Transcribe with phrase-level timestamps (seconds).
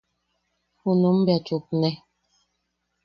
[0.81, 1.89] Junum bea chupne.